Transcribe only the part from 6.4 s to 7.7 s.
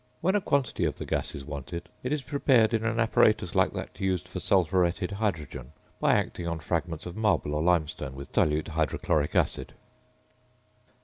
on fragments of marble or